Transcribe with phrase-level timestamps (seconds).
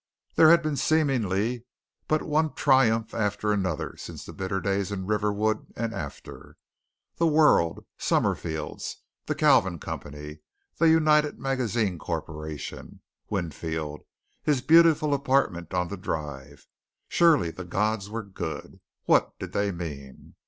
[0.33, 1.63] There had been seemingly
[2.07, 6.57] but one triumph after another since the bitter days in Riverwood and after.
[7.17, 10.39] The World, Summerfield's, The Kalvin Company,
[10.79, 14.01] The United Magazine Corporation, Winfield,
[14.41, 16.65] his beautiful apartment on the drive.
[17.07, 18.79] Surely the gods were good.
[19.05, 20.33] What did they mean?